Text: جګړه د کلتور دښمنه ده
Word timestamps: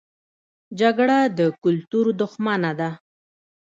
جګړه 0.79 1.19
د 1.37 1.39
کلتور 1.63 2.05
دښمنه 2.21 2.71
ده 2.79 2.89